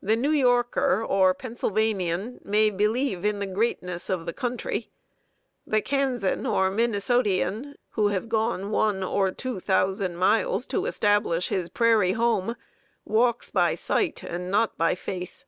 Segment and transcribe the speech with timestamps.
[0.00, 4.92] The New Yorker or Pennsylvanian may believe in the greatness of the country;
[5.66, 11.68] the Kansan or Minnesotian, who has gone one or two thousand miles to establish his
[11.70, 12.54] prairie home,
[13.04, 15.44] walks by sight and not by faith.